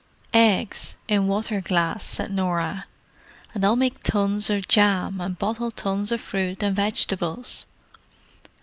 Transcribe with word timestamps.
"Eggs—in 0.33 1.27
water 1.27 1.61
glass," 1.61 2.03
said 2.03 2.31
Norah. 2.33 2.87
"And 3.53 3.63
I'll 3.63 3.75
make 3.75 4.01
tons 4.01 4.49
of 4.49 4.67
jam 4.67 5.21
and 5.21 5.37
bottle 5.37 5.69
tons 5.69 6.11
of 6.11 6.19
fruit 6.19 6.63
and 6.63 6.75
vegetables." 6.75 7.67